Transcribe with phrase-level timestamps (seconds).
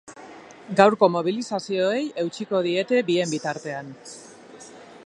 [0.79, 3.95] Gaurko mobilizazioei eutsiko diete bien bitartean.